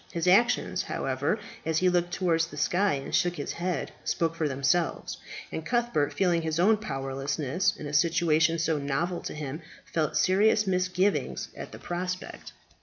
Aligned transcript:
His 0.11 0.27
actions, 0.27 0.81
however, 0.81 1.37
as 1.63 1.77
he 1.77 1.87
looked 1.87 2.11
towards 2.11 2.47
the 2.47 2.57
sky, 2.57 2.93
and 2.95 3.13
shook 3.13 3.35
his 3.35 3.51
head, 3.51 3.91
spoke 4.03 4.33
for 4.33 4.47
themselves, 4.47 5.17
and 5.51 5.63
Cuthbert, 5.63 6.11
feeling 6.11 6.41
his 6.41 6.59
own 6.59 6.77
powerlessness 6.77 7.77
in 7.77 7.85
a 7.85 7.93
situation 7.93 8.57
so 8.57 8.79
novel 8.79 9.19
to 9.19 9.35
him, 9.35 9.61
felt 9.85 10.17
serious 10.17 10.65
misgivings 10.65 11.49
at 11.55 11.71
the 11.71 11.77
prospect. 11.77 12.51